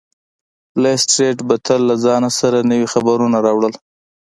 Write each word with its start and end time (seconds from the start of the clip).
لیسټرډ 0.81 1.37
به 1.47 1.55
تل 1.65 1.81
له 1.89 1.95
ځان 2.05 2.23
سره 2.39 2.57
نوي 2.71 2.87
خبرونه 2.93 3.37
راوړل. 3.45 3.73